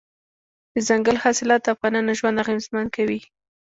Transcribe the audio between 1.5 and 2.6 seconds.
د افغانانو ژوند